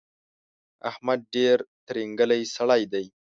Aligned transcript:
احمد 0.89 1.19
ډېر 1.35 1.57
ترینګلی 1.87 2.41
سړی 2.55 2.81
دی. 2.93 3.05